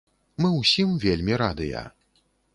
Мы 0.43 0.49
ўсім 0.61 0.95
вельмі 1.05 1.39
радыя. 1.43 1.87